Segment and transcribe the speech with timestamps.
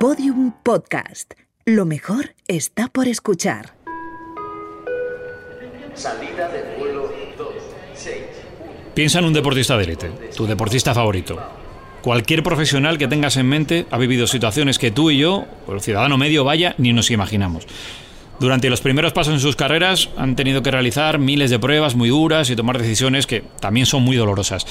[0.00, 1.34] Podium Podcast.
[1.66, 3.74] Lo mejor está por escuchar.
[5.92, 8.16] Salida del vuelo 26.
[8.94, 11.38] Piensa en un deportista de élite, tu deportista favorito.
[12.00, 15.82] Cualquier profesional que tengas en mente ha vivido situaciones que tú y yo, o el
[15.82, 17.66] ciudadano medio, vaya, ni nos imaginamos.
[18.38, 22.08] Durante los primeros pasos en sus carreras han tenido que realizar miles de pruebas muy
[22.08, 24.66] duras y tomar decisiones que también son muy dolorosas.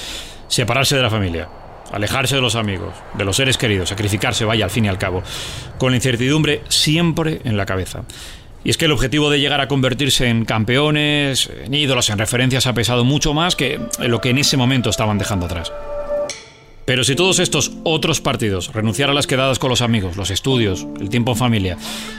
[0.48, 1.48] Separarse de la familia,
[1.92, 5.22] alejarse de los amigos, de los seres queridos, sacrificarse, vaya, al fin y al cabo,
[5.78, 8.02] con la incertidumbre siempre en la cabeza.
[8.62, 12.66] Y es que el objetivo de llegar a convertirse en campeones, en ídolos, en referencias
[12.66, 15.72] ha pesado mucho más que lo que en ese momento estaban dejando atrás.
[16.84, 20.86] Pero si todos estos otros partidos, renunciar a las quedadas con los amigos, los estudios,
[21.00, 21.78] el tiempo en familia,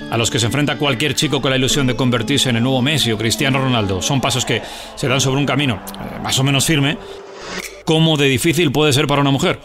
[0.10, 2.82] a los que se enfrenta cualquier chico con la ilusión de convertirse en el nuevo
[2.82, 4.62] Messi o Cristiano Ronaldo, son pasos que
[4.96, 6.98] se dan sobre un camino eh, más o menos firme,
[7.86, 9.60] ¿cómo de difícil puede ser para una mujer?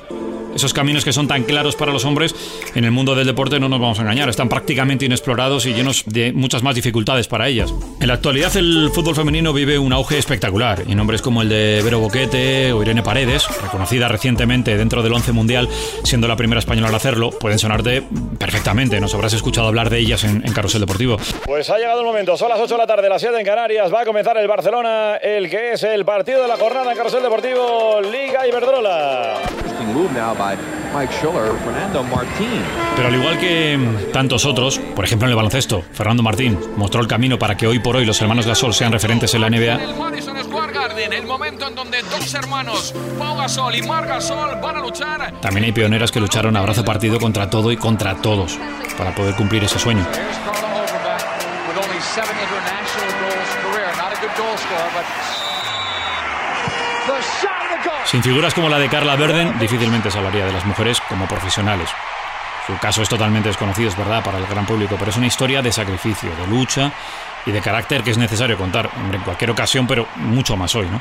[0.57, 2.35] Esos caminos que son tan claros para los hombres,
[2.75, 6.05] en el mundo del deporte no nos vamos a engañar, están prácticamente inexplorados y llenos
[6.07, 7.75] de muchas más dificultades para ellas.
[8.01, 11.83] En la actualidad el fútbol femenino vive un auge espectacular y nombres como el de
[11.85, 15.69] Vero Boquete o Irene Paredes, reconocida recientemente dentro del 11 mundial,
[16.05, 18.03] siendo la primera española al hacerlo, pueden sonarte
[18.39, 21.19] perfectamente, nos habrás escuchado hablar de ellas en, en Carrusel Deportivo.
[21.45, 23.93] Pues ha llegado el momento, son las 8 de la tarde, las 7 en Canarias,
[23.93, 27.23] va a comenzar el Barcelona, el que es el partido de la jornada en Carrusel
[27.23, 29.35] Deportivo, Liga Iberdrola.
[32.97, 33.79] Pero al igual que
[34.13, 37.79] tantos otros, por ejemplo en el baloncesto, Fernando Martín mostró el camino para que hoy
[37.79, 39.83] por hoy los hermanos Gasol sean referentes en la NBA.
[39.83, 44.61] El Madison Square Garden, el momento en donde dos hermanos, Pau Gasol y Marc Gasol,
[44.63, 45.41] van a luchar.
[45.41, 48.59] También hay pioneras que lucharon a brazo partido contra todo y contra todos
[48.97, 50.07] para poder cumplir ese sueño.
[58.05, 61.89] Sin figuras como la de Carla Verden, difícilmente se hablaría de las mujeres como profesionales.
[62.67, 65.63] Su caso es totalmente desconocido, es verdad, para el gran público, pero es una historia
[65.63, 66.93] de sacrificio, de lucha
[67.47, 71.01] y de carácter que es necesario contar, en cualquier ocasión, pero mucho más hoy, ¿no?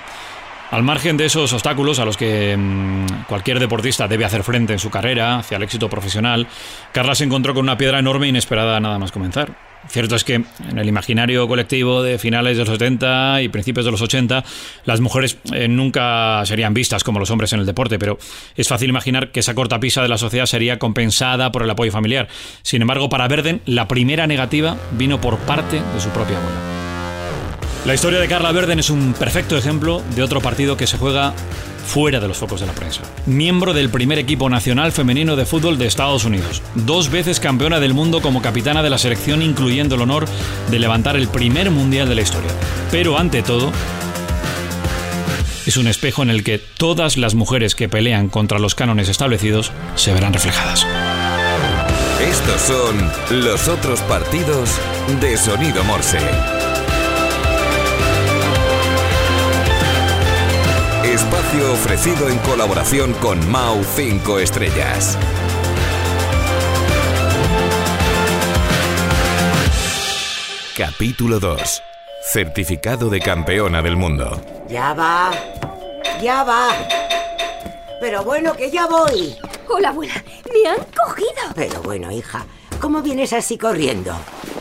[0.71, 4.79] Al margen de esos obstáculos a los que mm, cualquier deportista debe hacer frente en
[4.79, 6.47] su carrera hacia el éxito profesional,
[6.91, 9.51] Carla se encontró con una piedra enorme inesperada nada más comenzar.
[9.89, 13.91] Cierto es que en el imaginario colectivo de finales de los 70 y principios de
[13.91, 14.43] los 80,
[14.85, 18.17] las mujeres eh, nunca serían vistas como los hombres en el deporte, pero
[18.55, 22.27] es fácil imaginar que esa cortapisa de la sociedad sería compensada por el apoyo familiar.
[22.61, 26.74] Sin embargo, para Verden, la primera negativa vino por parte de su propia abuela.
[27.85, 31.33] La historia de Carla Verden es un perfecto ejemplo de otro partido que se juega
[31.85, 33.01] fuera de los focos de la prensa.
[33.27, 36.63] Miembro del primer equipo nacional femenino de fútbol de Estados Unidos.
[36.73, 40.25] Dos veces campeona del mundo como capitana de la selección, incluyendo el honor
[40.71, 42.49] de levantar el primer mundial de la historia.
[42.89, 43.71] Pero ante todo,
[45.67, 49.71] es un espejo en el que todas las mujeres que pelean contra los cánones establecidos
[49.93, 50.87] se verán reflejadas.
[52.19, 54.71] Estos son los otros partidos
[55.21, 56.17] de Sonido Morse.
[61.15, 65.17] Espacio ofrecido en colaboración con Mau 5 Estrellas.
[70.77, 71.83] Capítulo 2.
[72.21, 74.41] Certificado de campeona del mundo.
[74.67, 75.31] Ya va,
[76.21, 76.71] ya va.
[78.01, 79.37] Pero bueno, que ya voy.
[79.69, 80.21] Hola, abuela.
[80.53, 81.53] Me han cogido.
[81.55, 82.45] Pero bueno, hija,
[82.81, 84.13] ¿cómo vienes así corriendo?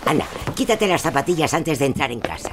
[0.06, 2.52] Anda, quítate las zapatillas antes de entrar en casa.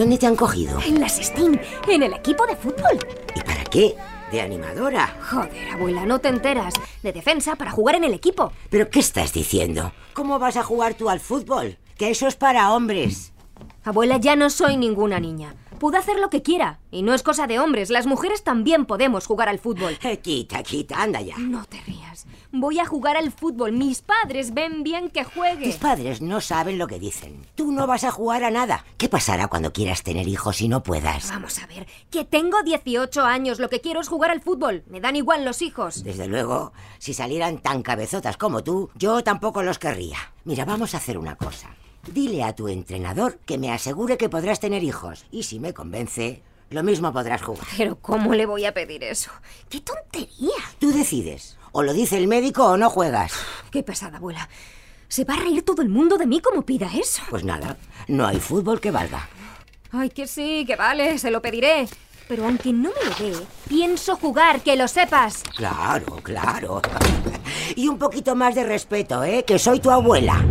[0.00, 0.80] ¿Dónde te han cogido?
[0.80, 2.98] En las Steam, en el equipo de fútbol.
[3.36, 3.94] ¿Y para qué?
[4.32, 5.14] ¿De animadora?
[5.30, 6.72] Joder, abuela, no te enteras.
[7.02, 8.50] De defensa para jugar en el equipo.
[8.70, 9.92] ¿Pero qué estás diciendo?
[10.14, 11.76] ¿Cómo vas a jugar tú al fútbol?
[11.98, 13.34] Que eso es para hombres.
[13.84, 15.54] Abuela, ya no soy ninguna niña.
[15.80, 16.78] Puedo hacer lo que quiera.
[16.90, 17.88] Y no es cosa de hombres.
[17.88, 19.96] Las mujeres también podemos jugar al fútbol.
[20.02, 21.38] Eh, quita, quita, anda ya.
[21.38, 22.26] No te rías.
[22.52, 23.72] Voy a jugar al fútbol.
[23.72, 25.64] Mis padres ven bien que juegue.
[25.64, 27.46] Tus padres no saben lo que dicen.
[27.54, 28.84] Tú no vas a jugar a nada.
[28.98, 31.30] ¿Qué pasará cuando quieras tener hijos y no puedas?
[31.30, 33.58] Vamos a ver, que tengo 18 años.
[33.58, 34.84] Lo que quiero es jugar al fútbol.
[34.86, 36.04] Me dan igual los hijos.
[36.04, 40.18] Desde luego, si salieran tan cabezotas como tú, yo tampoco los querría.
[40.44, 41.70] Mira, vamos a hacer una cosa.
[42.06, 45.24] Dile a tu entrenador que me asegure que podrás tener hijos.
[45.30, 47.66] Y si me convence, lo mismo podrás jugar.
[47.76, 49.30] Pero ¿cómo le voy a pedir eso?
[49.68, 50.50] ¡Qué tontería!
[50.78, 51.56] Tú decides.
[51.72, 53.32] O lo dice el médico o no juegas.
[53.70, 54.48] Qué pesada, abuela.
[55.08, 57.22] Se va a reír todo el mundo de mí como pida eso.
[57.28, 57.76] Pues nada,
[58.08, 59.28] no hay fútbol que valga.
[59.92, 61.88] Ay, que sí, que vale, se lo pediré.
[62.28, 65.42] Pero aunque no me lo dé, pienso jugar, que lo sepas.
[65.56, 66.80] Claro, claro.
[67.76, 69.44] Y un poquito más de respeto, ¿eh?
[69.44, 70.44] Que soy tu abuela.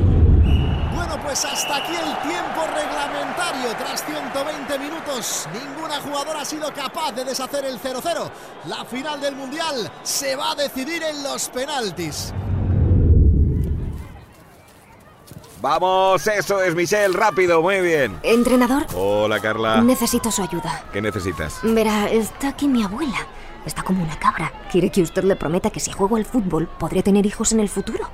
[1.23, 3.75] Pues hasta aquí el tiempo reglamentario.
[3.77, 8.29] Tras 120 minutos, ninguna jugadora ha sido capaz de deshacer el 0-0.
[8.67, 12.33] La final del Mundial se va a decidir en los penaltis.
[15.61, 18.17] Vamos, eso es, Michelle, rápido, muy bien.
[18.23, 19.81] Entrenador, Hola, Carla.
[19.81, 20.83] necesito su ayuda.
[20.93, 21.59] ¿Qué necesitas?
[21.63, 23.27] Verá, está aquí mi abuela.
[23.65, 24.53] Está como una cabra.
[24.71, 27.67] Quiere que usted le prometa que si juego al fútbol podré tener hijos en el
[27.67, 28.09] futuro.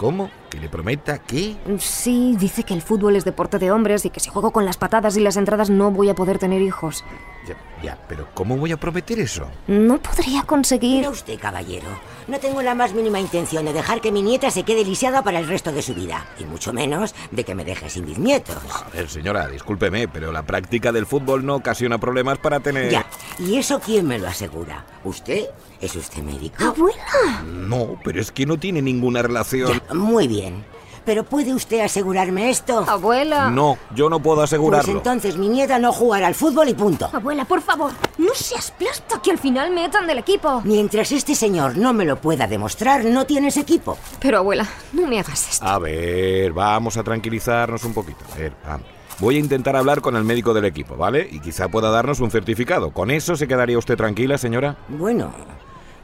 [0.00, 0.30] ¿Cómo?
[0.48, 1.58] ¿Que le prometa qué?
[1.78, 4.78] Sí, dice que el fútbol es deporte de hombres y que si juego con las
[4.78, 7.04] patadas y las entradas no voy a poder tener hijos.
[7.50, 9.48] Ya, ya, pero ¿cómo voy a prometer eso?
[9.66, 10.98] No podría conseguir...
[10.98, 11.88] Mira usted, caballero,
[12.28, 15.40] no tengo la más mínima intención de dejar que mi nieta se quede lisiada para
[15.40, 16.26] el resto de su vida.
[16.38, 18.56] Y mucho menos de que me deje sin bisnietos.
[18.72, 22.90] A ver, señora, discúlpeme, pero la práctica del fútbol no ocasiona problemas para tener...
[22.90, 23.06] Ya,
[23.38, 24.84] ¿y eso quién me lo asegura?
[25.02, 25.46] ¿Usted?
[25.80, 26.62] ¿Es usted médico?
[26.62, 27.42] ¡Abuela!
[27.44, 29.72] No, pero es que no tiene ninguna relación.
[29.88, 30.64] Ya, muy bien.
[31.04, 32.84] ¿Pero puede usted asegurarme esto?
[32.88, 33.50] ¡Abuela!
[33.50, 34.92] No, yo no puedo Pues asegurarlo.
[34.92, 37.08] entonces mi nieta no jugará al fútbol y punto.
[37.12, 40.60] Abuela, por favor, no seas plasta que al final me echan del equipo.
[40.64, 43.96] Mientras este señor no me lo pueda demostrar, no tienes equipo.
[44.20, 45.66] Pero abuela, no me hagas esto.
[45.66, 48.24] A ver, vamos a tranquilizarnos un poquito.
[48.34, 48.86] A ver, vamos.
[49.18, 51.28] Voy a intentar hablar con el médico del equipo, ¿vale?
[51.30, 52.90] Y quizá pueda darnos un certificado.
[52.92, 54.76] ¿Con eso se quedaría usted tranquila, señora?
[54.88, 55.30] Bueno,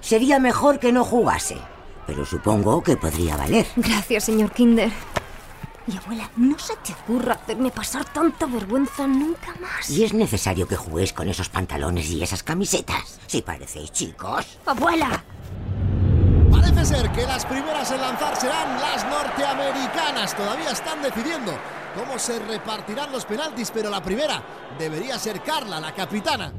[0.01, 1.57] sería mejor que no jugase.
[2.07, 3.67] Pero supongo que podría valer.
[3.77, 4.91] Gracias, señor Kinder.
[5.89, 9.89] Y abuela, no se te ocurra hacerme pasar tanta vergüenza nunca más.
[9.89, 13.21] Y es necesario que juguéis con esos pantalones y esas camisetas.
[13.29, 14.59] Si parecéis chicos.
[14.67, 15.23] ¡Abuela!
[16.51, 20.37] Parece ser que las primeras en lanzar serán las norteamericanas.
[20.37, 21.53] Todavía están decidiendo
[21.95, 24.43] cómo se repartirán los penaltis, pero la primera
[24.79, 26.53] debería ser Carla, la capitana.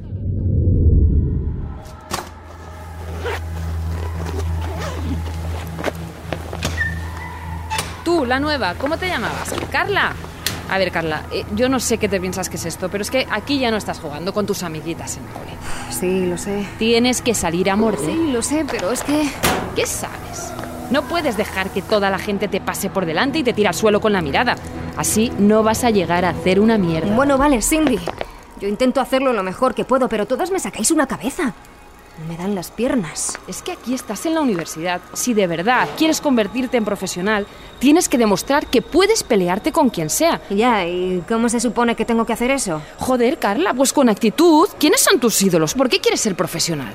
[8.08, 9.54] Tú, la nueva, ¿cómo te llamabas?
[9.70, 10.14] ¿Carla?
[10.70, 13.12] A ver, Carla, eh, yo no sé qué te piensas que es esto, pero es
[13.12, 15.52] que aquí ya no estás jugando con tus amiguitas en el cole.
[15.90, 16.66] Sí, lo sé.
[16.80, 18.06] Tienes que salir a morder.
[18.06, 19.30] Sí, lo sé, pero es que...
[19.76, 20.54] ¿Qué sabes?
[20.90, 23.76] No puedes dejar que toda la gente te pase por delante y te tire al
[23.76, 24.56] suelo con la mirada.
[24.96, 27.14] Así no vas a llegar a hacer una mierda.
[27.14, 28.00] Bueno, vale, Cindy.
[28.62, 31.54] Yo intento hacerlo lo mejor que puedo, pero todas me sacáis una cabeza.
[32.28, 33.38] Me dan las piernas.
[33.48, 35.02] Es que aquí estás en la universidad.
[35.14, 37.46] Si de verdad quieres convertirte en profesional,
[37.80, 40.42] tienes que demostrar que puedes pelearte con quien sea.
[40.50, 42.82] Ya, ¿y cómo se supone que tengo que hacer eso?
[42.98, 44.68] Joder, Carla, pues con actitud.
[44.80, 45.76] ¿Quiénes son tus ídolos?
[45.76, 46.94] ¿Por qué quieres ser profesional?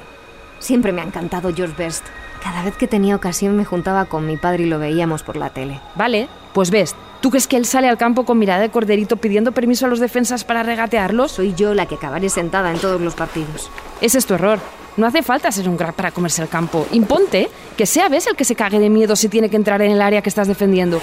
[0.58, 2.04] Siempre me ha encantado George Best.
[2.42, 5.50] Cada vez que tenía ocasión me juntaba con mi padre y lo veíamos por la
[5.50, 5.80] tele.
[5.94, 9.52] Vale, pues ves, ¿tú crees que él sale al campo con mirada de corderito pidiendo
[9.52, 11.30] permiso a los defensas para regatearlos?
[11.30, 13.70] Soy yo la que acabaré sentada en todos los partidos.
[14.00, 14.58] Ese es tu error.
[14.96, 16.86] No hace falta ser un crack para comerse el campo.
[16.92, 19.92] Imponte que sea ves el que se cague de miedo si tiene que entrar en
[19.92, 21.00] el área que estás defendiendo.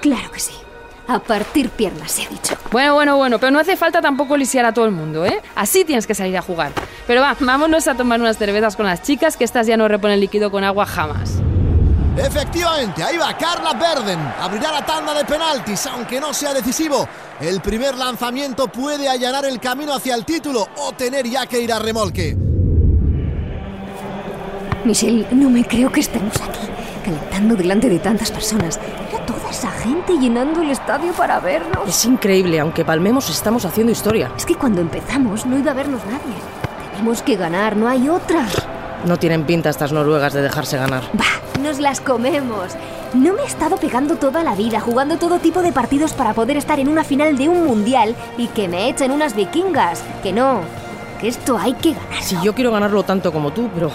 [0.00, 0.52] Claro que sí.
[1.08, 2.54] A partir piernas, se ha dicho.
[2.70, 5.40] Bueno, bueno, bueno, pero no hace falta tampoco lisiar a todo el mundo, ¿eh?
[5.56, 6.70] Así tienes que salir a jugar.
[7.06, 10.20] Pero va, vámonos a tomar unas cervezas con las chicas, que estas ya no reponen
[10.20, 11.40] líquido con agua jamás.
[12.16, 14.20] Efectivamente, ahí va Carla Verden.
[14.40, 17.08] Abrirá la tanda de penaltis, aunque no sea decisivo.
[17.40, 21.72] El primer lanzamiento puede allanar el camino hacia el título o tener ya que ir
[21.72, 22.36] a remolque.
[24.84, 26.66] Michelle, no me creo que estemos aquí,
[27.04, 28.80] calentando delante de tantas personas.
[29.12, 31.86] Era toda esa gente llenando el estadio para vernos.
[31.86, 34.32] Es increíble, aunque palmemos estamos haciendo historia.
[34.36, 36.34] Es que cuando empezamos no iba a vernos nadie.
[36.92, 38.46] Tenemos que ganar, no hay otra.
[39.04, 41.04] No tienen pinta estas noruegas de dejarse ganar.
[41.12, 41.24] Bah,
[41.62, 42.72] nos las comemos.
[43.12, 46.56] No me he estado pegando toda la vida, jugando todo tipo de partidos para poder
[46.56, 50.02] estar en una final de un mundial y que me echen unas vikingas.
[50.22, 50.60] Que no,
[51.20, 52.22] que esto hay que ganar.
[52.22, 53.90] Si yo quiero ganarlo tanto como tú, pero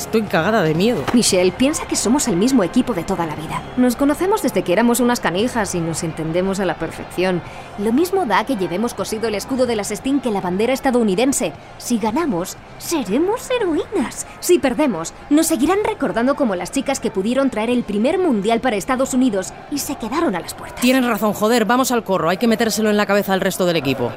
[0.00, 1.02] estoy cagada de miedo.
[1.12, 3.62] Michelle, piensa que somos el mismo equipo de toda la vida.
[3.76, 7.42] Nos conocemos desde que éramos unas canijas y nos entendemos a la perfección.
[7.78, 11.52] Lo mismo da que llevemos cosido el escudo de las Sting que la bandera estadounidense.
[11.78, 14.26] Si ganamos, seremos heroínas.
[14.40, 18.76] Si perdemos, nos seguirán recordando como las chicas que pudieron traer el primer mundial para
[18.76, 20.80] Estados Unidos y se quedaron a las puertas.
[20.80, 22.30] Tienes razón, joder, vamos al corro.
[22.30, 24.12] Hay que metérselo en la cabeza al resto del equipo.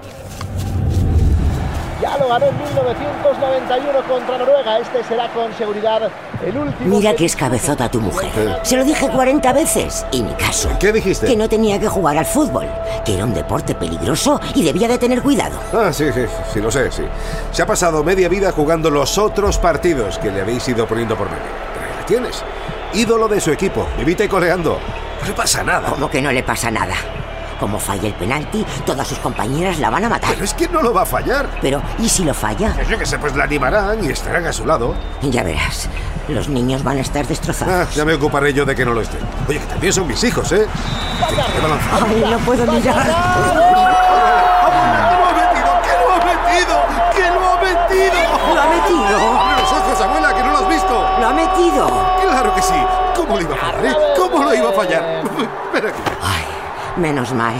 [2.03, 4.77] Ya lo ganó en 1991 contra Noruega.
[4.77, 6.01] Este será con seguridad
[6.45, 6.97] el último.
[6.97, 8.59] Mira que es cabezota tu mujer.
[8.63, 10.69] Se lo dije 40 veces y ni caso.
[10.81, 11.27] ¿Qué dijiste?
[11.27, 12.67] Que no tenía que jugar al fútbol,
[13.05, 15.57] que era un deporte peligroso y debía de tener cuidado.
[15.71, 17.03] Ah, sí, sí, sí, lo sé, sí.
[17.53, 21.29] Se ha pasado media vida jugando los otros partidos que le habéis ido poniendo por
[21.29, 21.43] medio.
[21.73, 22.43] Pero ahí la tienes.
[22.95, 24.77] Ídolo de su equipo, vivita y coleando.
[25.21, 25.87] No le pasa nada.
[25.91, 26.95] ¿Cómo que no le pasa nada?
[27.59, 30.31] Como falle el penalti, todas sus compañeras la van a matar.
[30.33, 31.47] Pero es que no lo va a fallar.
[31.61, 32.75] Pero, ¿y si lo falla?
[32.89, 34.95] Yo que sé, pues la animarán y estarán a su lado.
[35.21, 35.87] Ya verás,
[36.27, 37.73] los niños van a estar destrozados.
[37.73, 39.19] Ah, ya me ocuparé yo de que no lo estén.
[39.47, 40.67] Oye, que también son mis hijos, ¿eh?
[41.21, 43.05] Ay, no puedo mirar.
[43.05, 43.11] ¿Qué
[45.17, 45.71] lo ha metido?
[45.83, 46.75] ¿Qué lo ha metido?
[47.15, 48.19] ¿Qué lo ha metido?
[48.53, 49.17] ¿Lo ha metido?
[49.39, 50.93] ¡Abre los ojos, abuela, que no lo has visto!
[51.19, 51.87] ¿Lo ha metido?
[52.21, 52.75] Claro que sí.
[53.15, 53.95] ¿Cómo le iba a fallar, eh?
[54.17, 55.23] ¿Cómo ¿Cómo lo iba a fallar?
[55.73, 56.01] Ven aquí.
[56.21, 56.42] Ay,
[56.97, 57.55] menos mal.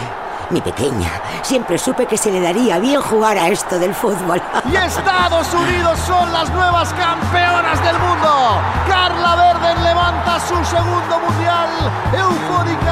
[0.50, 1.10] Mi pequeña,
[1.42, 4.42] siempre supe que se le daría bien jugar a esto del fútbol.
[4.72, 8.62] Y Estados Unidos son las nuevas campeonas del mundo.
[8.88, 11.70] Carla Verden levanta su segundo mundial,
[12.12, 12.83] eufórica,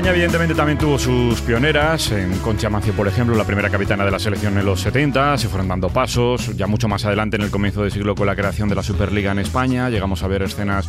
[0.00, 4.10] España evidentemente también tuvo sus pioneras, en Concha Mancio por ejemplo, la primera capitana de
[4.10, 7.50] la selección en los 70, se fueron dando pasos, ya mucho más adelante en el
[7.50, 10.88] comienzo del siglo con la creación de la Superliga en España, llegamos a ver escenas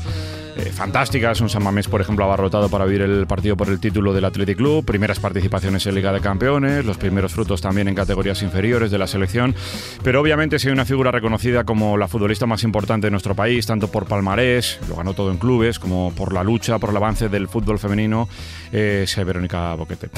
[0.61, 4.13] eh, fantásticas, un San Mamés por ejemplo abarrotado para vivir el partido por el título
[4.13, 8.41] del Athletic Club, primeras participaciones en Liga de Campeones, los primeros frutos también en categorías
[8.43, 9.55] inferiores de la selección,
[10.03, 13.65] pero obviamente si hay una figura reconocida como la futbolista más importante de nuestro país,
[13.65, 17.29] tanto por palmarés, lo ganó todo en clubes, como por la lucha, por el avance
[17.29, 18.29] del fútbol femenino,
[18.71, 20.09] eh, es Verónica Boquete.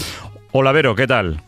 [0.52, 1.42] Hola Vero, ¿qué tal?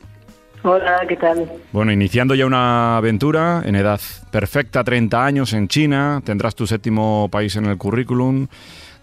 [0.67, 1.47] Hola, ¿qué tal?
[1.71, 7.29] Bueno, iniciando ya una aventura en edad perfecta, 30 años en China, tendrás tu séptimo
[7.31, 8.47] país en el currículum,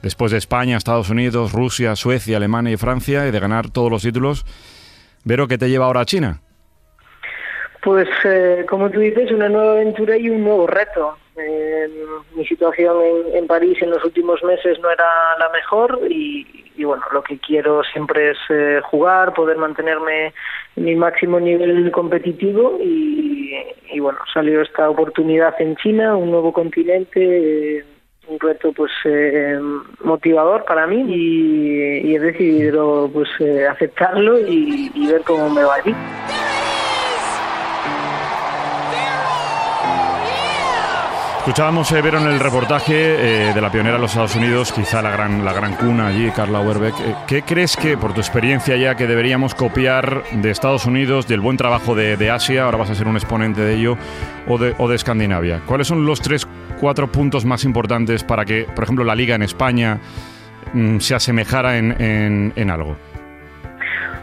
[0.03, 4.03] después de España, Estados Unidos, Rusia, Suecia, Alemania y Francia, y de ganar todos los
[4.03, 4.45] títulos.
[5.25, 6.41] Vero, ¿qué te lleva ahora a China?
[7.83, 11.17] Pues, eh, como tú dices, una nueva aventura y un nuevo reto.
[11.37, 11.89] Eh,
[12.35, 12.97] mi situación
[13.33, 15.05] en, París en los últimos meses no era
[15.39, 20.35] la mejor y, y bueno, lo que quiero siempre es eh, jugar, poder mantenerme
[20.77, 23.57] en mi máximo nivel competitivo y,
[23.91, 27.85] y bueno, salió esta oportunidad en China, un nuevo continente, eh,
[28.29, 29.59] un reto pues eh,
[30.05, 35.95] motivador para mí y, he decidido pues eh, aceptarlo y, ver cómo me va allí.
[41.43, 45.03] Escuchábamos, eh, Vero, en el reportaje eh, de la pionera de los Estados Unidos, quizá
[45.03, 46.95] la gran, la gran cuna allí, Carla Werbeck.
[47.01, 51.41] Eh, ¿Qué crees que, por tu experiencia ya, que deberíamos copiar de Estados Unidos, del
[51.41, 53.97] buen trabajo de, de Asia, ahora vas a ser un exponente de ello,
[54.47, 55.63] o de, o de Escandinavia?
[55.67, 56.47] ¿Cuáles son los tres,
[56.83, 60.01] cuatro puntos más importantes para que, por ejemplo, la liga en España
[60.75, 62.97] mm, se asemejara en, en, algo?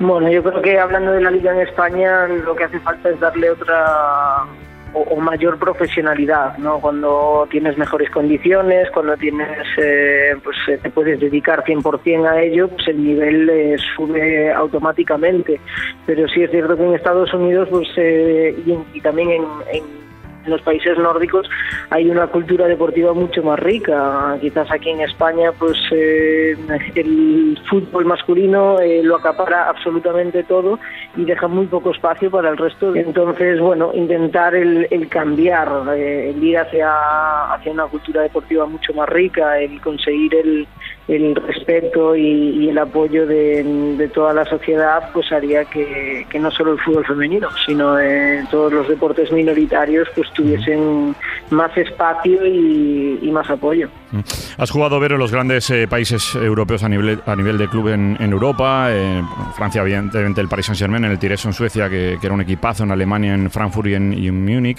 [0.01, 3.19] Bueno, yo creo que hablando de la liga en España, lo que hace falta es
[3.21, 4.43] darle otra
[4.91, 6.81] o, mayor profesionalidad, ¿no?
[6.81, 12.67] Cuando tienes mejores condiciones, cuando tienes, eh, pues eh, te puedes dedicar 100% a ello,
[12.67, 15.61] pues el nivel eh, sube automáticamente.
[16.05, 20.08] Pero sí es cierto que en Estados Unidos, pues eh, y, y también en
[20.45, 21.49] en los países nórdicos
[21.89, 24.37] hay una cultura deportiva mucho más rica.
[24.41, 26.55] Quizás aquí en España, pues eh,
[26.95, 30.79] el fútbol masculino eh, lo acapara absolutamente todo
[31.15, 32.95] y deja muy poco espacio para el resto.
[32.95, 38.93] Entonces, bueno, intentar el, el cambiar, eh, el ir hacia, hacia una cultura deportiva mucho
[38.93, 40.67] más rica, el conseguir el,
[41.09, 43.63] el respeto y, y el apoyo de,
[43.97, 48.45] de toda la sociedad, pues haría que, que no solo el fútbol femenino, sino eh,
[48.51, 51.15] todos los deportes minoritarios pues tuviesen
[51.49, 53.89] más espacio y, y más apoyo.
[54.11, 54.19] Mm.
[54.59, 57.87] Has jugado, Vero, en los grandes eh, países europeos a nivel, a nivel de club
[57.87, 59.23] en, en Europa, eh,
[59.55, 62.83] Francia, evidentemente, el Paris Saint-Germain, en el Tirés en Suecia, que, que era un equipazo,
[62.83, 64.77] en Alemania, en Frankfurt y en, y en Múnich.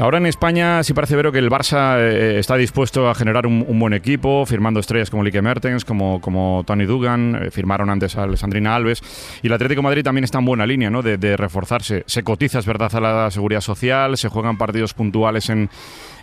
[0.00, 3.78] Ahora en España sí parece ver que el Barça eh, está dispuesto a generar un,
[3.78, 8.74] buen equipo, firmando estrellas como Lique Mertens, como, Tony Dugan, eh, firmaron antes a Alessandrina
[8.74, 9.02] Alves,
[9.42, 11.02] y el Atlético Madrid también está en buena línea ¿no?
[11.02, 12.04] de, de reforzarse.
[12.06, 15.68] Se cotiza, es verdad, a la seguridad social, se juegan partidos puntuales en,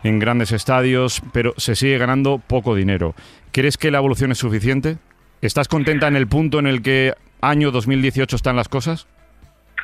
[0.04, 3.14] en grandes estadios, pero se sigue ganando poco dinero.
[3.52, 4.98] ¿Crees que la evolución es suficiente?
[5.44, 9.06] ¿Estás contenta en el punto en el que año 2018 están las cosas?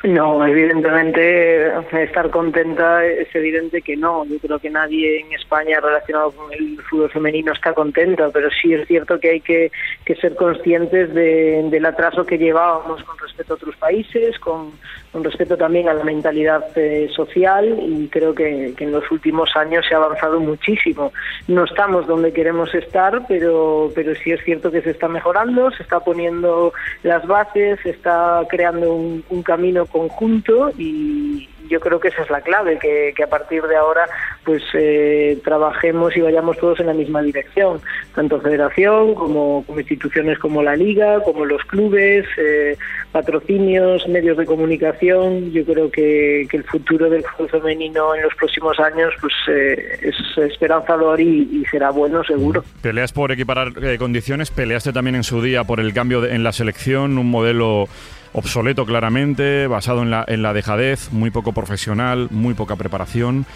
[0.04, 1.66] No, evidentemente
[2.02, 4.26] estar contenta es evidente que no.
[4.26, 8.74] Yo creo que nadie en España relacionado con el fútbol femenino está contenta, pero sí
[8.74, 9.72] es cierto que hay que,
[10.04, 14.72] que ser conscientes de- del atraso que llevábamos con respecto a otros países, con,
[15.10, 19.86] con respecto también a la mentalidad eh, social y creo que, en los últimos años
[19.88, 21.14] se ha avanzado muchísimo.
[21.48, 25.82] No estamos donde queremos estar, pero, pero sí es cierto que se está mejorando, se
[25.82, 32.22] está poniendo las bases, se está creando un camino conjunto y, yo creo que esa
[32.22, 34.02] es la clave, que, a partir de ahora
[34.44, 37.80] pues eh, trabajemos y vayamos todos en la misma dirección,
[38.14, 42.76] tanto federación como, como instituciones como la liga, como los clubes, eh,
[43.12, 45.52] patrocinios, medios de comunicación.
[45.52, 50.16] Yo creo que, el futuro del fútbol femenino en los próximos años pues eh, es
[50.36, 52.62] esperanzador y, y será bueno seguro.
[52.82, 56.44] Peleas por equiparar eh, condiciones, peleaste también en su día por el cambio de- en
[56.44, 57.88] la selección, un modelo
[58.34, 63.46] obsoleto claramente, basado en la, en la dejadez, muy poco profesional, muy poca preparación.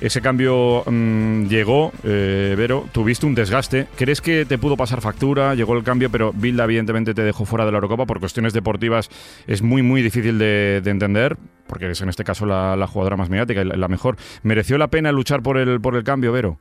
[0.00, 3.88] Ese cambio mm, llegó, eh, Vero, tuviste un desgaste.
[3.96, 5.56] ¿Crees que te pudo pasar factura?
[5.56, 9.10] Llegó el cambio, pero Bilda evidentemente te dejó fuera de la Eurocopa por cuestiones deportivas.
[9.48, 13.16] Es muy, muy difícil de, de entender, porque es en este caso la, la jugadora
[13.16, 14.16] más mediática la, la mejor.
[14.44, 16.60] ¿Mereció la pena luchar por el, por el cambio, Vero?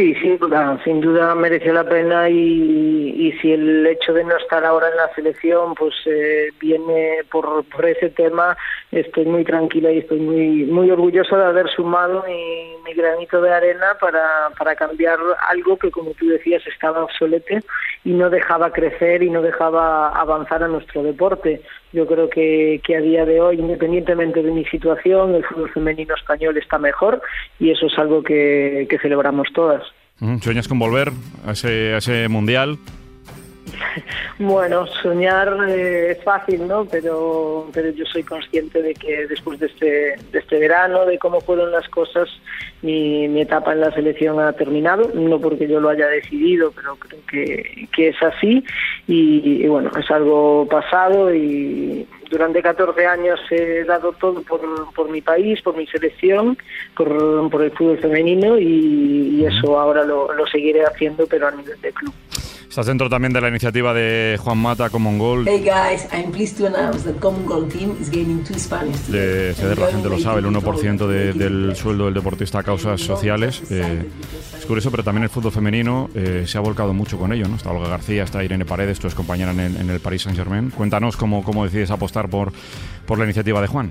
[0.00, 4.64] Sí, sin duda, sin duda mereció la pena y, si el hecho de no estar
[4.64, 8.56] ahora en la selección pues eh, viene por, por ese tema,
[8.90, 13.52] estoy muy tranquila y estoy muy muy orgullosa de haber sumado mi, mi granito de
[13.52, 15.18] arena para, para cambiar
[15.50, 17.58] algo que como tú decías estaba obsoleto
[18.04, 21.62] y no dejaba crecer y no dejaba avanzar a nuestro deporte.
[21.92, 26.14] Yo creo que, que a día de hoy, independientemente de mi situación, el fútbol femenino
[26.14, 27.20] español está mejor
[27.58, 29.82] y eso es algo que, que celebramos todas.
[30.20, 31.10] Mm, ¿Sueñas con volver
[31.46, 32.78] a ese, a ese mundial?
[34.38, 36.86] Bueno, soñar eh, es fácil, ¿no?
[36.86, 41.40] Pero, pero yo soy consciente de que después de este, de este verano, de cómo
[41.40, 42.28] fueron las cosas,
[42.82, 46.96] mi, mi etapa en la selección ha terminado, no porque yo lo haya decidido, pero
[46.96, 48.64] creo que, que es así
[49.06, 54.60] y, y bueno, es algo pasado y durante 14 años he dado todo por,
[54.94, 56.56] por mi país, por mi selección,
[56.96, 61.50] por, por el fútbol femenino y, y eso ahora lo, lo seguiré haciendo, pero a
[61.50, 62.14] nivel de club.
[62.70, 65.44] Estás dentro también de la iniciativa de Juan Mata Common Goal.
[65.48, 69.52] Hey guys, I'm pleased to announce that Common Goal Team is gaining two Spanish de
[69.56, 73.60] ceder, la gente lo sabe, el 1% de- del sueldo del deportista a causas sociales.
[73.72, 74.08] Eh,
[74.56, 77.48] es curioso, pero también el fútbol femenino eh, se ha volcado mucho con ello.
[77.48, 77.56] ¿no?
[77.56, 80.70] Está Olga García, está Irene Paredes, tu ex compañera en el, en el Paris Saint-Germain.
[80.70, 82.52] Cuéntanos cómo, cómo decides apostar por,
[83.04, 83.90] por la iniciativa de Juan.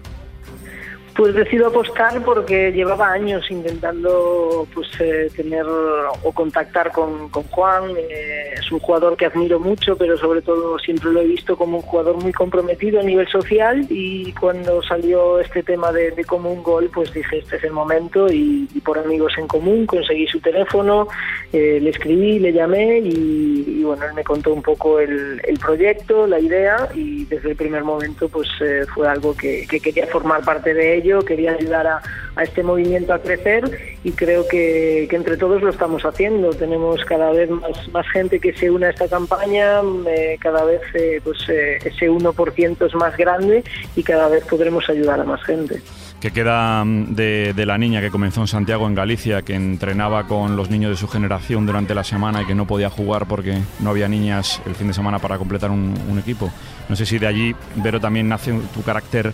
[1.19, 7.91] Pues decido apostar porque llevaba años intentando pues eh, tener o contactar con, con Juan.
[7.97, 11.79] Eh, es un jugador que admiro mucho, pero sobre todo siempre lo he visto como
[11.79, 16.63] un jugador muy comprometido a nivel social y cuando salió este tema de, de común
[16.63, 21.09] gol, pues dije este es el momento y, por amigos en común conseguí su teléfono,
[21.51, 26.27] eh, le escribí, le llamé y, bueno, él me contó un poco el, el proyecto,
[26.27, 28.47] la idea y desde el primer momento pues
[28.95, 32.01] fue algo que, que quería formar parte de ello quería ayudar a,
[32.35, 36.51] a, este movimiento a crecer y creo que, que, entre todos lo estamos haciendo.
[36.51, 40.81] Tenemos cada vez más, más gente que se une a esta campaña, eh, cada vez
[40.93, 43.63] eh, pues, eh, ese 1% es más grande
[43.95, 45.81] y cada vez podremos ayudar a más gente.
[46.21, 50.27] ¿Qué queda mm, de, de, la niña que comenzó en Santiago, en Galicia, que entrenaba
[50.27, 53.57] con los niños de su generación durante la semana y que no podía jugar porque
[53.79, 56.51] no había niñas el fin de semana para completar un, un equipo?
[56.89, 59.33] No sé si de allí, Vero, también nace tu carácter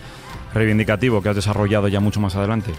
[0.56, 2.72] reivindicativo que has desarrollado ya mucho más adelante?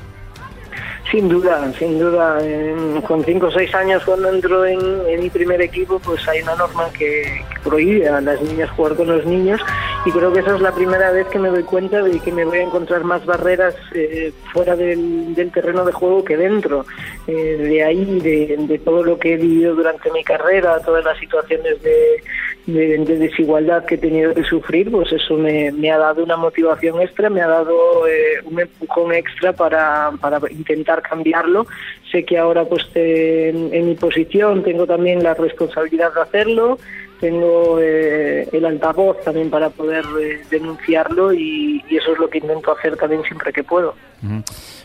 [1.12, 2.38] Sin duda, sin duda.
[2.42, 6.42] Eh, con cinco o seis años cuando entro en, en, mi primer equipo, pues hay
[6.42, 7.24] una norma que,
[7.68, 9.60] prohíbe a las niñas jugar con los niños
[10.06, 12.46] y creo que esa es la primera vez que me doy cuenta de que me
[12.46, 16.86] voy a encontrar más barreras eh, fuera del, terreno de juego que dentro.
[17.28, 21.82] Eh, de ahí, de, todo lo que he vivido durante mi carrera, todas las situaciones
[21.82, 22.24] de,
[22.68, 27.02] de, de, desigualdad que he tenido que sufrir, pues eso me, ha dado una motivación
[27.02, 30.12] extra, me ha dado eh, un empujón extra para,
[30.52, 31.66] intentar cambiarlo.
[32.12, 36.78] Sé que ahora pues en, mi posición tengo también la responsabilidad de hacerlo,
[37.22, 42.78] tengo eh, el altavoz también para poder eh, denunciarlo y, eso es lo que intento
[42.78, 43.96] hacer también siempre que puedo.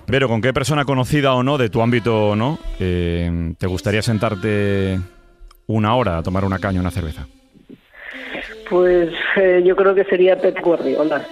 [0.06, 4.98] Pero, ¿con qué persona conocida o no de tu ámbito no eh, te gustaría sentarte
[5.66, 7.26] una hora a tomar una caña, una cerveza?
[8.72, 11.22] Pues eh, yo creo que sería Pep Guardiola,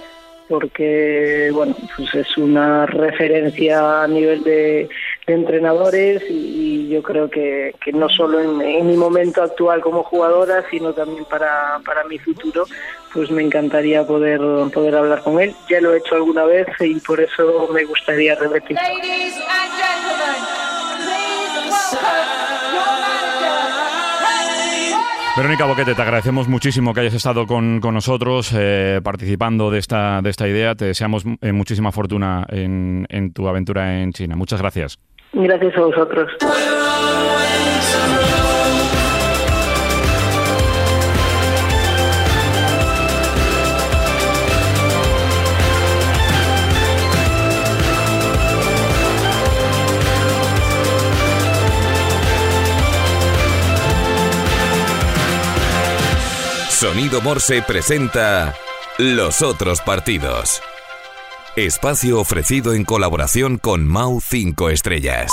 [0.47, 4.87] porque bueno, pues es una referencia a nivel de,
[5.25, 10.93] entrenadores y, yo creo que, que no solo en, mi momento actual como jugadora, sino
[10.93, 12.65] también para, para mi futuro,
[13.11, 14.39] pues me encantaría poder,
[14.71, 15.55] poder hablar con él.
[15.67, 18.77] Ya lo he hecho alguna vez y por eso me gustaría repetir.
[25.37, 30.29] Verónica Boquete, te agradecemos muchísimo que hayas estado con, nosotros eh, participando de esta, de
[30.29, 30.75] esta idea.
[30.75, 34.35] Te deseamos eh, muchísima fortuna en tu aventura en China.
[34.35, 34.99] Muchas gracias.
[35.33, 36.29] Gracias a vosotros.
[56.81, 58.55] Sonido Morse presenta
[58.97, 60.63] Los otros partidos.
[61.55, 65.29] Espacio ofrecido en colaboración con Mau 5 Estrellas.